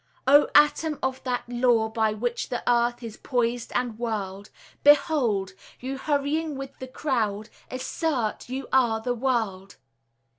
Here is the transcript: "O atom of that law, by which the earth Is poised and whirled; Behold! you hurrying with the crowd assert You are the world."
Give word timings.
"O 0.25 0.47
atom 0.55 0.97
of 1.03 1.23
that 1.25 1.47
law, 1.47 1.87
by 1.87 2.11
which 2.11 2.49
the 2.49 2.63
earth 2.67 3.03
Is 3.03 3.17
poised 3.17 3.71
and 3.75 3.99
whirled; 3.99 4.49
Behold! 4.83 5.53
you 5.79 5.99
hurrying 5.99 6.55
with 6.57 6.79
the 6.79 6.87
crowd 6.87 7.49
assert 7.69 8.49
You 8.49 8.67
are 8.73 8.99
the 8.99 9.13
world." 9.13 9.75